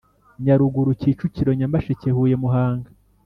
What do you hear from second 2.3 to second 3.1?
Muhanga